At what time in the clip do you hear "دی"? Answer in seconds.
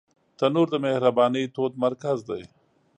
2.29-2.43